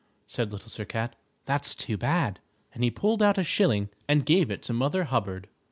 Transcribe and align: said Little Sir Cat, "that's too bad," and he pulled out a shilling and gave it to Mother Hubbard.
said 0.25 0.51
Little 0.51 0.71
Sir 0.71 0.83
Cat, 0.83 1.15
"that's 1.45 1.75
too 1.75 1.95
bad," 1.95 2.39
and 2.73 2.83
he 2.83 2.89
pulled 2.89 3.21
out 3.21 3.37
a 3.37 3.43
shilling 3.43 3.89
and 4.09 4.25
gave 4.25 4.49
it 4.49 4.63
to 4.63 4.73
Mother 4.73 5.03
Hubbard. 5.03 5.47